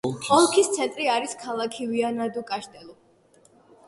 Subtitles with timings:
[0.35, 2.97] ოლქის ცენტრი არის ქალაქი ვიანა-დუ-კაშტელუ.